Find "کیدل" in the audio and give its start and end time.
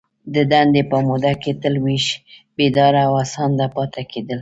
4.11-4.39